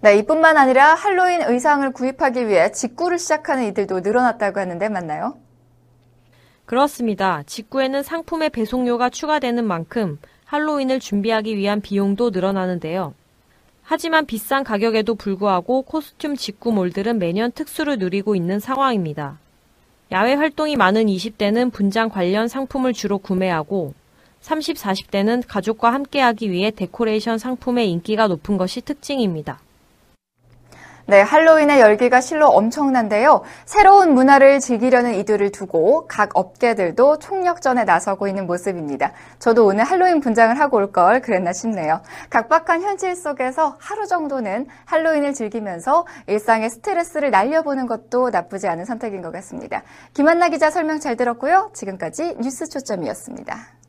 네, 0.00 0.16
이뿐만 0.16 0.56
아니라 0.56 0.94
할로윈 0.94 1.42
의상을 1.42 1.88
구입하기 1.92 2.48
위해 2.48 2.72
직구를 2.72 3.20
시작하는 3.20 3.68
이들도 3.68 4.00
늘어났다고 4.00 4.58
하는데 4.58 4.88
맞나요? 4.88 5.41
그렇습니다. 6.72 7.42
직구에는 7.44 8.02
상품의 8.02 8.48
배송료가 8.48 9.10
추가되는 9.10 9.62
만큼 9.62 10.18
할로윈을 10.46 11.00
준비하기 11.00 11.58
위한 11.58 11.82
비용도 11.82 12.30
늘어나는데요. 12.30 13.12
하지만 13.82 14.24
비싼 14.24 14.64
가격에도 14.64 15.14
불구하고 15.14 15.82
코스튬 15.82 16.34
직구 16.34 16.72
몰들은 16.72 17.18
매년 17.18 17.52
특수를 17.52 17.98
누리고 17.98 18.34
있는 18.34 18.58
상황입니다. 18.58 19.38
야외 20.12 20.32
활동이 20.32 20.76
많은 20.76 21.08
20대는 21.08 21.70
분장 21.70 22.08
관련 22.08 22.48
상품을 22.48 22.94
주로 22.94 23.18
구매하고 23.18 23.92
30, 24.40 24.78
40대는 24.78 25.42
가족과 25.46 25.92
함께하기 25.92 26.50
위해 26.50 26.70
데코레이션 26.70 27.36
상품의 27.36 27.90
인기가 27.90 28.28
높은 28.28 28.56
것이 28.56 28.80
특징입니다. 28.80 29.60
네, 31.06 31.20
할로윈의 31.20 31.80
열기가 31.80 32.20
실로 32.20 32.48
엄청난데요. 32.48 33.42
새로운 33.64 34.14
문화를 34.14 34.60
즐기려는 34.60 35.14
이들을 35.14 35.50
두고 35.50 36.06
각 36.06 36.30
업계들도 36.34 37.18
총력전에 37.18 37.84
나서고 37.84 38.28
있는 38.28 38.46
모습입니다. 38.46 39.12
저도 39.38 39.66
오늘 39.66 39.84
할로윈 39.84 40.20
분장을 40.20 40.58
하고 40.58 40.76
올 40.76 40.92
걸 40.92 41.22
그랬나 41.22 41.52
싶네요. 41.54 42.02
각박한 42.28 42.82
현실 42.82 43.16
속에서 43.16 43.76
하루 43.78 44.06
정도는 44.06 44.66
할로윈을 44.84 45.32
즐기면서 45.32 46.06
일상의 46.26 46.68
스트레스를 46.70 47.30
날려보는 47.30 47.86
것도 47.86 48.28
나쁘지 48.30 48.68
않은 48.68 48.84
선택인 48.84 49.22
것 49.22 49.32
같습니다. 49.32 49.82
김한나 50.12 50.50
기자 50.50 50.70
설명 50.70 51.00
잘 51.00 51.16
들었고요. 51.16 51.70
지금까지 51.72 52.36
뉴스 52.40 52.68
초점이었습니다. 52.68 53.81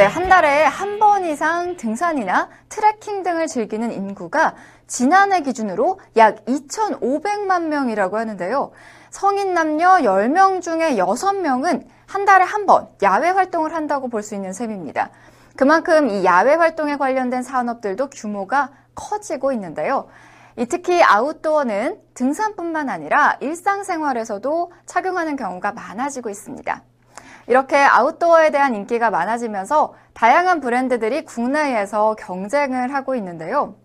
네, 0.00 0.06
한 0.06 0.30
달에 0.30 0.64
한 0.64 0.98
번 0.98 1.26
이상 1.26 1.76
등산이나 1.76 2.48
트레킹 2.70 3.22
등을 3.22 3.46
즐기는 3.46 3.92
인구가 3.92 4.54
지난해 4.86 5.42
기준으로 5.42 6.00
약 6.16 6.42
2,500만 6.46 7.64
명이라고 7.66 8.16
하는데요. 8.16 8.70
성인 9.10 9.52
남녀 9.52 9.96
10명 9.98 10.62
중에 10.62 10.96
6명은 10.96 11.84
한 12.06 12.24
달에 12.24 12.44
한 12.44 12.64
번 12.64 12.88
야외 13.02 13.28
활동을 13.28 13.74
한다고 13.74 14.08
볼 14.08 14.22
수 14.22 14.34
있는 14.34 14.54
셈입니다. 14.54 15.10
그만큼 15.56 16.08
이 16.08 16.24
야외 16.24 16.54
활동에 16.54 16.96
관련된 16.96 17.42
산업들도 17.42 18.08
규모가 18.08 18.70
커지고 18.94 19.52
있는데요. 19.52 20.08
특히 20.70 21.02
아웃도어는 21.02 22.00
등산뿐만 22.14 22.88
아니라 22.88 23.36
일상생활에서도 23.40 24.72
착용하는 24.86 25.36
경우가 25.36 25.72
많아지고 25.72 26.30
있습니다. 26.30 26.84
이렇게 27.46 27.76
아웃도어에 27.76 28.50
대한 28.50 28.74
인기가 28.74 29.10
많아지면서 29.10 29.94
다양한 30.14 30.60
브랜드들이 30.60 31.24
국내에서 31.24 32.14
경쟁을 32.16 32.94
하고 32.94 33.14
있는데요. 33.14 33.76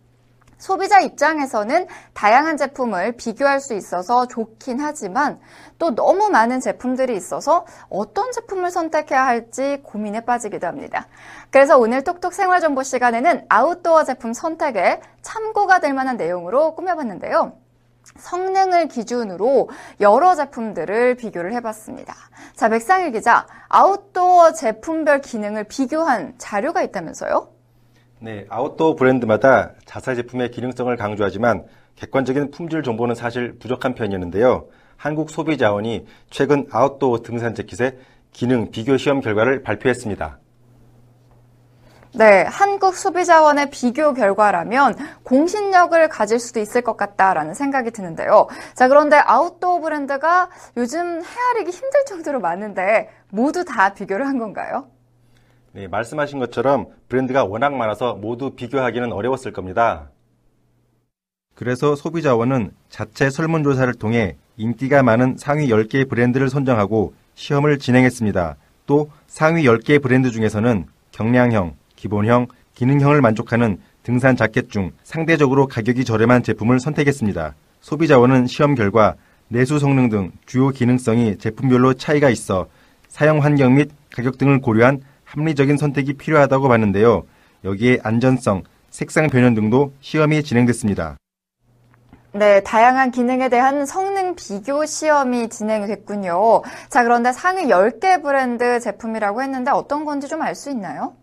소비자 0.57 0.99
입장에서는 0.99 1.87
다양한 2.13 2.57
제품을 2.57 3.13
비교할 3.13 3.59
수 3.59 3.73
있어서 3.73 4.27
좋긴 4.27 4.79
하지만 4.79 5.39
또 5.77 5.93
너무 5.93 6.29
많은 6.29 6.59
제품들이 6.61 7.15
있어서 7.15 7.65
어떤 7.89 8.31
제품을 8.31 8.71
선택해야 8.71 9.25
할지 9.25 9.81
고민에 9.83 10.21
빠지기도 10.21 10.65
합니다. 10.65 11.07
그래서 11.51 11.77
오늘 11.77 12.03
톡톡 12.03 12.33
생활 12.33 12.61
정보 12.61 12.83
시간에는 12.83 13.45
아웃도어 13.49 14.05
제품 14.05 14.33
선택에 14.33 15.01
참고가 15.21 15.79
될 15.79 15.93
만한 15.93 16.17
내용으로 16.17 16.75
꾸며봤는데요. 16.75 17.64
성능을 18.17 18.87
기준으로 18.87 19.69
여러 19.99 20.35
제품들을 20.35 21.15
비교를 21.15 21.53
해봤습니다. 21.53 22.15
자, 22.55 22.69
맥상일 22.69 23.11
기자, 23.11 23.45
아웃도어 23.69 24.53
제품별 24.53 25.21
기능을 25.21 25.65
비교한 25.65 26.33
자료가 26.37 26.81
있다면서요? 26.83 27.49
네, 28.19 28.45
아웃도어 28.49 28.95
브랜드마다 28.95 29.73
자사 29.85 30.15
제품의 30.15 30.51
기능성을 30.51 30.95
강조하지만 30.95 31.65
객관적인 31.95 32.51
품질 32.51 32.83
정보는 32.83 33.15
사실 33.15 33.57
부족한 33.59 33.93
편이었는데요. 33.93 34.67
한국소비자원이 34.97 36.05
최근 36.29 36.67
아웃도어 36.71 37.21
등산 37.21 37.53
재킷의 37.53 37.97
기능 38.31 38.71
비교 38.71 38.97
시험 38.97 39.21
결과를 39.21 39.61
발표했습니다. 39.63 40.39
네, 42.17 42.43
한국 42.43 42.95
소비자원의 42.95 43.71
비교 43.71 44.13
결과라면 44.13 44.95
공신력을 45.23 46.07
가질 46.07 46.39
수도 46.39 46.61
있을 46.61 46.81
것 46.81 46.95
같다라는 46.95 47.53
생각이 47.53 47.91
드는데요. 47.91 48.47
자, 48.73 48.87
그런데 48.87 49.17
아웃도어 49.17 49.81
브랜드가 49.81 50.49
요즘 50.77 51.21
헤아리기 51.21 51.71
힘들 51.71 52.05
정도로 52.05 52.39
많은데 52.39 53.09
모두 53.29 53.65
다 53.65 53.93
비교를 53.93 54.27
한 54.27 54.39
건가요? 54.39 54.87
네, 55.73 55.89
말씀하신 55.89 56.39
것처럼 56.39 56.85
브랜드가 57.09 57.43
워낙 57.43 57.73
많아서 57.73 58.13
모두 58.13 58.51
비교하기는 58.51 59.11
어려웠을 59.11 59.51
겁니다. 59.51 60.09
그래서 61.53 61.97
소비자원은 61.97 62.71
자체 62.87 63.29
설문조사를 63.29 63.93
통해 63.95 64.37
인기가 64.55 65.03
많은 65.03 65.35
상위 65.37 65.67
10개 65.67 66.09
브랜드를 66.09 66.49
선정하고 66.49 67.13
시험을 67.33 67.77
진행했습니다. 67.77 68.55
또 68.85 69.09
상위 69.27 69.63
10개 69.63 70.01
브랜드 70.01 70.31
중에서는 70.31 70.85
경량형, 71.11 71.75
기본형, 72.09 72.47
기능형을 72.75 73.21
만족하는 73.21 73.79
등산 74.03 74.35
자켓 74.35 74.69
중 74.69 74.91
상대적으로 75.03 75.65
가격이 75.65 76.05
저렴한 76.05 76.43
제품을 76.43 76.79
선택했습니다. 76.79 77.55
소비자원은 77.81 78.45
시험 78.45 78.75
결과 78.75 79.15
내수 79.47 79.79
성능 79.79 80.09
등 80.09 80.31
주요 80.45 80.69
기능성이 80.69 81.37
제품별로 81.37 81.93
차이가 81.95 82.29
있어 82.29 82.67
사용 83.07 83.43
환경 83.43 83.75
및 83.75 83.89
가격 84.13 84.37
등을 84.37 84.61
고려한 84.61 85.01
합리적인 85.23 85.77
선택이 85.77 86.13
필요하다고 86.13 86.67
봤는데요. 86.67 87.23
여기에 87.63 87.99
안전성, 88.03 88.61
색상 88.91 89.27
변형 89.27 89.55
등도 89.55 89.93
시험이 90.01 90.43
진행됐습니다. 90.43 91.17
네, 92.33 92.61
다양한 92.61 93.11
기능에 93.11 93.49
대한 93.49 93.85
성능 93.85 94.35
비교 94.35 94.85
시험이 94.85 95.47
진행됐군요. 95.49 96.61
자, 96.89 97.03
그런데 97.03 97.31
상위 97.31 97.63
10개 97.63 98.21
브랜드 98.21 98.79
제품이라고 98.79 99.41
했는데 99.41 99.71
어떤 99.71 100.03
건지 100.05 100.27
좀 100.27 100.41
알 100.41 100.53
수 100.53 100.69
있나요? 100.69 101.13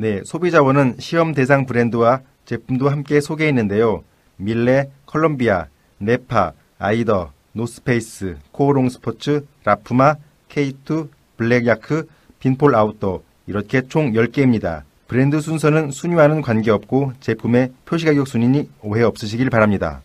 네, 0.00 0.22
소비자원은 0.24 0.94
시험 0.98 1.34
대상 1.34 1.66
브랜드와 1.66 2.22
제품도 2.46 2.88
함께 2.88 3.20
소개했는데요. 3.20 4.02
밀레, 4.36 4.90
컬럼비아, 5.04 5.66
네파, 5.98 6.54
아이더, 6.78 7.32
노스페이스, 7.52 8.38
코오롱 8.50 8.88
스포츠, 8.88 9.46
라푸마, 9.62 10.14
K2, 10.48 11.10
블랙야크, 11.36 12.08
빈폴 12.38 12.74
아웃도어 12.74 13.24
이렇게 13.46 13.82
총 13.88 14.12
10개입니다. 14.12 14.84
브랜드 15.06 15.38
순서는 15.42 15.90
순위와는 15.90 16.40
관계없고 16.40 17.12
제품의 17.20 17.74
표시가격 17.84 18.26
순위니 18.26 18.70
오해 18.82 19.02
없으시길 19.02 19.50
바랍니다. 19.50 20.00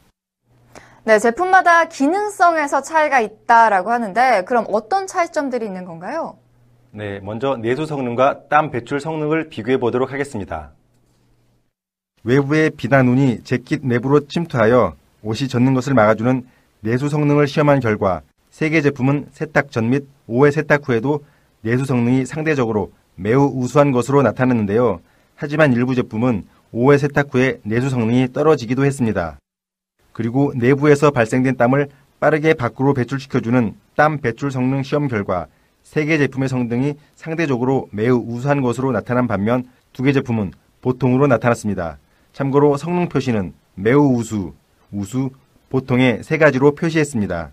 네, 1.06 1.20
제품마다 1.20 1.86
기능성에서 1.86 2.82
차이가 2.82 3.22
있다라고 3.22 3.92
하는데 3.92 4.44
그럼 4.44 4.66
어떤 4.68 5.08
차이점들이 5.08 5.66
있는 5.66 5.86
건가요? 5.86 6.36
네, 6.98 7.20
먼저 7.20 7.58
내수 7.58 7.86
성능과 7.86 8.48
땀 8.48 8.72
배출 8.72 9.02
성능을 9.02 9.50
비교해 9.50 9.76
보도록 9.78 10.14
하겠습니다. 10.14 10.72
외부의 12.24 12.70
비나 12.72 13.04
눈이 13.04 13.44
재킷 13.44 13.86
내부로 13.86 14.26
침투하여 14.28 14.96
옷이 15.22 15.50
젖는 15.50 15.74
것을 15.74 15.94
막아주는 15.94 16.48
내수 16.80 17.10
성능을 17.10 17.48
시험한 17.48 17.82
결과 17.82 18.22
세 18.50 18.70
개 18.70 18.82
제품은 18.82 19.28
세탁 19.34 19.72
전 19.72 19.90
및 19.90 20.06
5회 20.30 20.52
세탁 20.52 20.88
후에도 20.88 21.26
내수 21.62 21.84
성능이 21.84 22.26
상대적으로 22.26 22.94
매우 23.16 23.44
우수한 23.54 23.92
것으로 23.92 24.22
나타났는데요. 24.22 25.02
하지만 25.36 25.74
일부 25.74 25.96
제품은 25.96 26.46
5회 26.74 26.98
세탁 26.98 27.34
후에 27.34 27.60
내수 27.64 27.90
성능이 27.90 28.32
떨어지기도 28.32 28.86
했습니다. 28.86 29.38
그리고 30.14 30.54
내부에서 30.56 31.12
발생된 31.12 31.58
땀을 31.58 31.90
빠르게 32.22 32.54
밖으로 32.54 32.94
배출시켜주는 32.94 33.76
땀 33.98 34.20
배출 34.20 34.50
성능 34.50 34.82
시험 34.84 35.10
결과 35.10 35.48
세개 35.86 36.18
제품의 36.18 36.50
성능이 36.50 36.96
상대적으로 37.16 37.88
매우 37.92 38.18
우수한 38.18 38.62
것으로 38.62 38.92
나타난 38.92 39.28
반면 39.28 39.70
두개 39.94 40.12
제품은 40.14 40.52
보통으로 40.82 41.28
나타났습니다. 41.28 42.00
참고로 42.34 42.76
성능 42.76 43.08
표시는 43.08 43.54
매우 43.76 44.16
우수, 44.16 44.54
우수, 44.92 45.30
보통의 45.70 46.24
세 46.24 46.38
가지로 46.38 46.74
표시했습니다. 46.76 47.52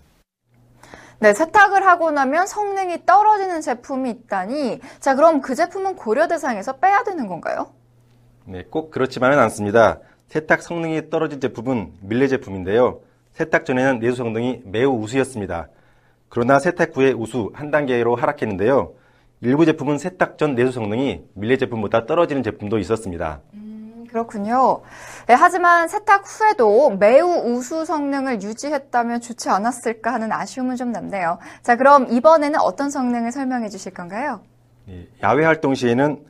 네, 1.19 1.33
세탁을 1.33 1.85
하고 1.85 2.11
나면 2.11 2.47
성능이 2.47 3.05
떨어지는 3.05 3.61
제품이 3.61 4.09
있다니. 4.09 4.81
자, 4.99 5.15
그럼 5.15 5.39
그 5.39 5.55
제품은 5.55 5.95
고려 5.95 6.27
대상에서 6.27 6.77
빼야 6.77 7.03
되는 7.03 7.27
건가요? 7.27 7.67
네, 8.45 8.65
꼭 8.69 8.91
그렇지만은 8.91 9.39
않습니다. 9.39 9.99
세탁 10.27 10.63
성능이 10.63 11.09
떨어진 11.09 11.39
제품은 11.39 11.93
밀레 12.01 12.27
제품인데요. 12.27 12.99
세탁 13.33 13.65
전에는 13.65 13.99
내수 13.99 14.17
성능이 14.17 14.63
매우 14.65 14.99
우수였습니다. 14.99 15.69
그러나 16.33 16.57
세탁 16.57 16.97
후에 16.97 17.11
우수 17.11 17.51
한 17.53 17.69
단계로 17.69 18.15
하락했는데요. 18.15 18.93
일부 19.41 19.67
제품은 19.67 19.99
세탁 19.99 20.39
전 20.39 20.55
내수 20.55 20.71
성능이 20.71 21.25
밀레 21.35 21.57
제품보다 21.57 22.07
떨어지는 22.07 22.41
제품도 22.41 22.79
있었습니다. 22.79 23.41
음, 23.53 24.07
그렇군요. 24.09 24.81
네, 25.27 25.35
하지만 25.35 25.87
세탁 25.87 26.23
후에도 26.25 26.89
매우 26.97 27.27
우수 27.53 27.85
성능을 27.85 28.41
유지했다면 28.41 29.21
좋지 29.21 29.49
않았을까 29.49 30.11
하는 30.11 30.31
아쉬움은 30.31 30.75
좀 30.75 30.91
남네요. 30.91 31.37
자, 31.61 31.75
그럼 31.75 32.07
이번에는 32.09 32.59
어떤 32.61 32.89
성능을 32.89 33.31
설명해 33.31 33.69
주실 33.69 33.93
건가요? 33.93 34.41
예, 34.89 35.07
야외 35.21 35.45
활동 35.45 35.75
시에는 35.75 36.25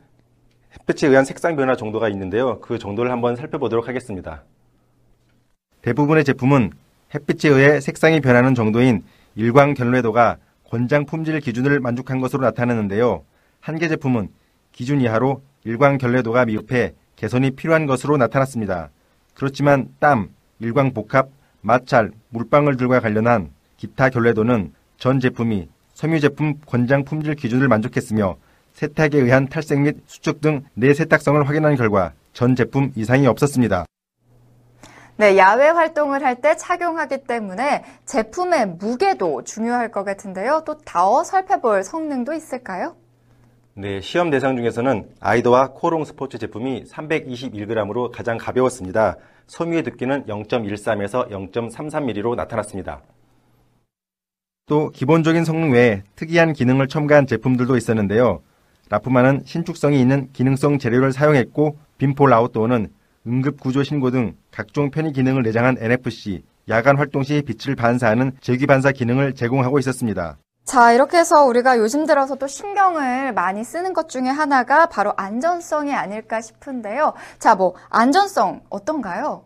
햇빛에 0.80 1.06
의한 1.06 1.24
색상 1.24 1.56
변화 1.56 1.76
정도가 1.76 2.10
있는데요. 2.10 2.60
그 2.60 2.78
정도를 2.78 3.10
한번 3.10 3.36
살펴보도록 3.36 3.88
하겠습니다. 3.88 4.42
대부분의 5.80 6.24
제품은 6.24 6.72
햇빛에 7.14 7.48
의해 7.48 7.80
색상이 7.80 8.20
변하는 8.20 8.54
정도인 8.54 9.02
일광 9.36 9.74
결례도가 9.74 10.38
권장 10.68 11.06
품질 11.06 11.38
기준을 11.40 11.80
만족한 11.80 12.20
것으로 12.20 12.42
나타나는데요. 12.42 13.24
한 13.60 13.78
개 13.78 13.88
제품은 13.88 14.28
기준 14.72 15.00
이하로 15.00 15.42
일광 15.64 15.98
결례도가 15.98 16.44
미흡해 16.46 16.94
개선이 17.16 17.52
필요한 17.52 17.86
것으로 17.86 18.16
나타났습니다. 18.16 18.90
그렇지만 19.34 19.88
땀, 19.98 20.28
일광 20.60 20.92
복합, 20.92 21.28
마찰, 21.60 22.10
물방울들과 22.30 23.00
관련한 23.00 23.50
기타 23.76 24.10
결례도는 24.10 24.72
전 24.98 25.20
제품이 25.20 25.68
섬유 25.94 26.20
제품 26.20 26.54
권장 26.66 27.04
품질 27.04 27.34
기준을 27.34 27.68
만족했으며 27.68 28.36
세탁에 28.74 29.18
의한 29.18 29.48
탈색 29.48 29.80
및 29.80 29.96
수축 30.06 30.40
등 30.40 30.62
내세탁성을 30.74 31.48
확인한 31.48 31.76
결과 31.76 32.12
전 32.32 32.56
제품 32.56 32.90
이상이 32.96 33.26
없었습니다. 33.26 33.86
네, 35.16 35.36
야외 35.36 35.68
활동을 35.68 36.24
할 36.24 36.34
때 36.40 36.56
착용하기 36.56 37.24
때문에 37.24 37.84
제품의 38.04 38.66
무게도 38.80 39.44
중요할 39.44 39.90
것 39.92 40.02
같은데요. 40.04 40.62
또더 40.66 41.22
살펴볼 41.22 41.84
성능도 41.84 42.32
있을까요? 42.32 42.96
네, 43.74 44.00
시험 44.00 44.30
대상 44.30 44.56
중에서는 44.56 45.08
아이더와 45.20 45.70
코롱 45.74 46.04
스포츠 46.04 46.38
제품이 46.38 46.84
321g으로 46.84 48.10
가장 48.12 48.38
가벼웠습니다. 48.38 49.16
섬유의 49.46 49.84
두께는 49.84 50.26
0.13에서 50.26 51.30
0.33mm로 51.30 52.34
나타났습니다. 52.34 53.00
또 54.66 54.90
기본적인 54.90 55.44
성능 55.44 55.72
외에 55.72 56.02
특이한 56.16 56.52
기능을 56.54 56.88
첨가한 56.88 57.26
제품들도 57.26 57.76
있었는데요. 57.76 58.42
라프만은 58.90 59.42
신축성이 59.44 60.00
있는 60.00 60.30
기능성 60.32 60.78
재료를 60.78 61.12
사용했고 61.12 61.76
빈폴 61.98 62.32
아웃도어는 62.32 62.88
응급 63.26 63.60
구조 63.60 63.82
신고 63.82 64.10
등 64.10 64.34
각종 64.50 64.90
편의 64.90 65.12
기능을 65.12 65.42
내장한 65.42 65.76
NFC, 65.80 66.42
야간 66.68 66.98
활동 66.98 67.22
시 67.22 67.42
빛을 67.42 67.74
반사하는 67.74 68.32
제기 68.40 68.66
반사 68.66 68.92
기능을 68.92 69.34
제공하고 69.34 69.78
있었습니다. 69.78 70.36
자, 70.64 70.92
이렇게 70.92 71.18
해서 71.18 71.44
우리가 71.44 71.78
요즘 71.78 72.06
들어서 72.06 72.36
또 72.36 72.46
신경을 72.46 73.32
많이 73.34 73.64
쓰는 73.64 73.92
것 73.92 74.08
중에 74.08 74.28
하나가 74.28 74.86
바로 74.86 75.12
안전성이 75.16 75.94
아닐까 75.94 76.40
싶은데요. 76.40 77.12
자, 77.38 77.54
뭐 77.54 77.74
안전성 77.90 78.62
어떤가요? 78.70 79.44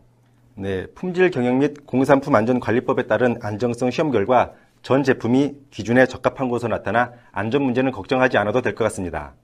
네, 0.55 0.87
품질 0.95 1.31
경영 1.31 1.59
및 1.59 1.87
공산품 1.87 2.35
안전관리법에 2.35 3.07
따른 3.07 3.37
안정성 3.43 3.91
시험 3.91 4.11
결과 4.11 4.53
전 4.83 5.03
제품이 5.03 5.55
기준에 5.71 6.07
적합한 6.07 6.49
곳으로 6.49 6.71
나타나 6.77 7.13
안전 7.33 7.63
문제는 7.63 7.91
걱정하지 7.93 8.39
않아도 8.39 8.61
될 8.63 8.75
것 8.75 8.85
같습니다. 8.85 9.35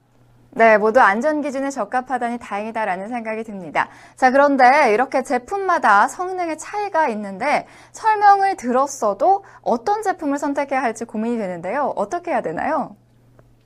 네, 0.56 0.78
모두 0.78 1.00
안전 1.00 1.42
기준에 1.42 1.68
적합하다니 1.70 2.38
다행이다라는 2.38 3.08
생각이 3.08 3.42
듭니다. 3.42 3.88
자, 4.14 4.30
그런데 4.30 4.92
이렇게 4.92 5.24
제품마다 5.24 6.06
성능의 6.06 6.58
차이가 6.58 7.08
있는데 7.08 7.66
설명을 7.90 8.56
들었어도 8.56 9.44
어떤 9.62 10.02
제품을 10.02 10.38
선택해야 10.38 10.80
할지 10.80 11.04
고민이 11.04 11.38
되는데요. 11.38 11.92
어떻게 11.96 12.30
해야 12.30 12.40
되나요? 12.40 12.94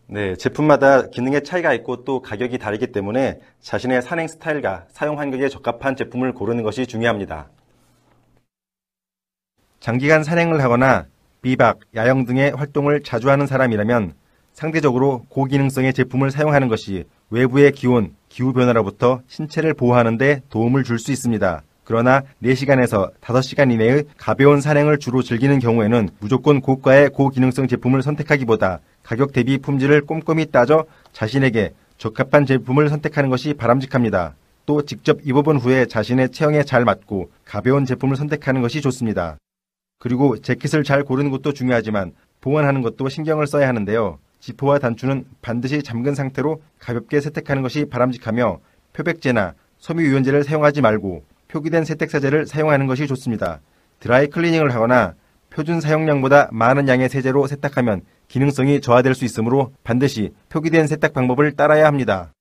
네, 0.07 0.35
제품마다 0.37 1.09
기능의 1.09 1.45
차이가 1.45 1.75
있고 1.75 2.05
또 2.05 2.23
가격이 2.23 2.57
다르기 2.57 2.91
때문에 2.91 3.39
자신의 3.61 4.01
산행 4.01 4.27
스타일과 4.27 4.85
사용 4.89 5.19
환경에 5.19 5.51
적합한 5.51 5.95
제품을 5.95 6.33
고르는 6.33 6.63
것이 6.63 6.87
중요합니다. 6.87 7.49
장기간 9.81 10.25
산행을 10.25 10.63
하거나 10.63 11.05
비박, 11.43 11.81
야영 11.95 12.25
등의 12.25 12.53
활동을 12.53 13.03
자주 13.03 13.29
하는 13.29 13.47
사람이라면 13.47 14.15
상대적으로 14.59 15.25
고기능성의 15.29 15.95
제품을 15.95 16.33
사용하는 16.33 16.67
것이 16.67 17.05
외부의 17.31 17.71
기온, 17.71 18.17
기후 18.29 18.53
변화로부터 18.53 19.21
신체를 19.29 19.73
보호하는 19.73 20.19
데 20.19 20.43
도움을 20.51 20.83
줄 20.83 20.99
수 20.99 21.13
있습니다. 21.13 21.63
그러나 21.85 22.23
4시간에서 22.43 23.13
5시간 23.21 23.73
이내의 23.73 24.07
가벼운 24.17 24.61
산행을 24.61 24.99
주로 24.99 25.23
즐기는 25.23 25.57
경우에는 25.61 26.09
무조건 26.19 26.61
고가의 26.61 27.11
고기능성 27.11 27.69
제품을 27.69 28.03
선택하기보다 28.03 28.81
가격 29.05 29.33
대비 29.33 29.59
품질을 29.59 30.01
꼼꼼히 30.07 30.47
따져 30.47 30.87
자신에게 31.13 31.71
적합한 31.99 32.45
제품을 32.45 32.89
선택하는 32.89 33.31
것이 33.31 33.55
바람직합니다. 33.55 34.35
또 34.67 34.83
직접 34.83 35.21
입어본 35.25 35.59
후에 35.59 35.87
자신의 35.87 36.33
체형에 36.33 36.65
잘 36.65 36.85
맞고 36.85 37.31
가벼운 37.45 37.85
제품을 37.85 38.17
선택하는 38.17 38.61
것이 38.61 38.81
좋습니다. 38.81 39.39
그리고 40.01 40.37
재킷을 40.37 40.83
잘 40.83 41.05
고르는 41.05 41.31
것도 41.31 41.53
중요하지만 41.53 42.11
보관하는 42.41 42.83
것도 42.83 43.09
신경을 43.09 43.47
써야 43.47 43.69
하는데요. 43.69 44.19
지퍼와 44.41 44.79
단추는 44.79 45.25
반드시 45.43 45.83
잠근 45.83 46.15
상태로 46.15 46.63
가볍게 46.79 47.21
세탁하는 47.21 47.63
것이 47.63 47.87
바람직하며 47.87 48.61
표백제나 48.93 49.55
섬유유연제를 49.79 50.45
사용하지 50.45 50.81
말고 50.81 51.25
표기된 51.49 51.85
세탁세제를 51.85 52.47
사용하는 52.47 52.87
것이 52.87 53.07
좋습니다. 53.07 53.61
드라이 54.01 54.29
클리닝을 54.29 54.75
하거나 54.75 55.15
표준 55.51 55.81
사용량보다 55.81 56.49
많은 56.53 56.89
양의 56.89 57.09
세제로 57.09 57.47
세탁하면 57.47 58.03
기능성이 58.29 58.81
저하될 58.81 59.15
수 59.15 59.25
있으므로 59.25 59.73
반드시 59.83 60.33
표기된 60.51 60.87
세탁 60.87 61.15
방법을 61.15 61.53
따라야 61.53 61.87
합니다. 61.87 62.33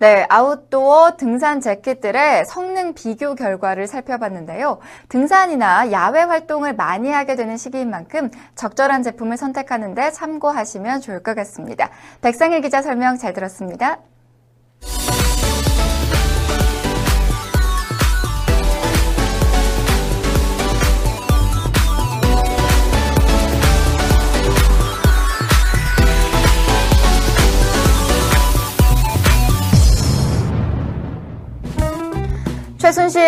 네, 0.00 0.26
아웃도어 0.28 1.16
등산 1.16 1.60
재킷들의 1.60 2.44
성능 2.44 2.94
비교 2.94 3.34
결과를 3.34 3.88
살펴봤는데요. 3.88 4.78
등산이나 5.08 5.90
야외 5.90 6.22
활동을 6.22 6.76
많이 6.76 7.10
하게 7.10 7.34
되는 7.34 7.56
시기인 7.56 7.90
만큼 7.90 8.30
적절한 8.54 9.02
제품을 9.02 9.36
선택하는데 9.36 10.12
참고하시면 10.12 11.00
좋을 11.00 11.24
것 11.24 11.34
같습니다. 11.34 11.90
백상일 12.20 12.60
기자 12.60 12.80
설명 12.80 13.16
잘 13.16 13.32
들었습니다. 13.32 13.98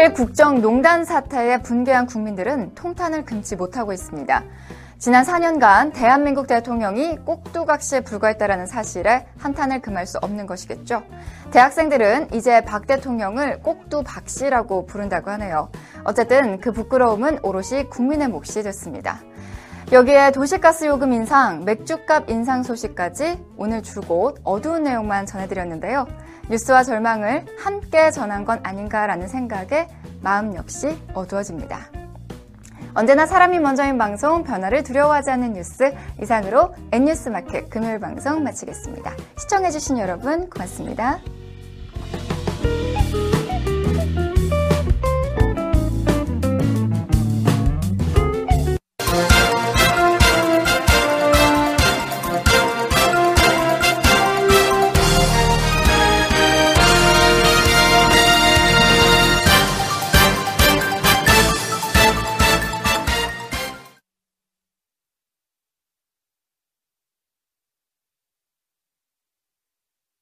최순실 0.00 0.14
국정농단 0.14 1.04
사태에 1.04 1.60
분개한 1.60 2.06
국민들은 2.06 2.74
통탄을 2.74 3.26
금치 3.26 3.54
못하고 3.54 3.92
있습니다. 3.92 4.42
지난 4.98 5.24
4년간 5.24 5.92
대한민국 5.92 6.46
대통령이 6.46 7.16
꼭두각시에 7.18 8.00
불과했다라는 8.00 8.66
사실에 8.66 9.26
한탄을 9.38 9.82
금할 9.82 10.06
수 10.06 10.16
없는 10.22 10.46
것이겠죠. 10.46 11.02
대학생들은 11.50 12.32
이제 12.32 12.62
박 12.64 12.86
대통령을 12.86 13.60
꼭두박시라고 13.60 14.86
부른다고 14.86 15.30
하네요. 15.32 15.68
어쨌든 16.04 16.60
그 16.60 16.72
부끄러움은 16.72 17.40
오롯이 17.42 17.90
국민의 17.90 18.28
몫이 18.28 18.62
됐습니다. 18.62 19.20
여기에 19.92 20.30
도시가스 20.30 20.84
요금 20.84 21.12
인상, 21.12 21.64
맥주값 21.64 22.30
인상 22.30 22.62
소식까지 22.62 23.44
오늘 23.56 23.82
줄곧 23.82 24.38
어두운 24.44 24.84
내용만 24.84 25.26
전해드렸는데요. 25.26 26.06
뉴스와 26.48 26.84
절망을 26.84 27.44
함께 27.58 28.12
전한 28.12 28.44
건 28.44 28.60
아닌가라는 28.62 29.26
생각에 29.26 29.88
마음 30.20 30.54
역시 30.54 30.96
어두워집니다. 31.12 31.90
언제나 32.94 33.26
사람이 33.26 33.58
먼저인 33.58 33.98
방송 33.98 34.44
변화를 34.44 34.84
두려워하지 34.84 35.32
않는 35.32 35.54
뉴스 35.54 35.92
이상으로 36.22 36.72
N뉴스마켓 36.92 37.68
금요일 37.68 37.98
방송 37.98 38.44
마치겠습니다. 38.44 39.12
시청해주신 39.38 39.98
여러분 39.98 40.48
고맙습니다. 40.50 41.18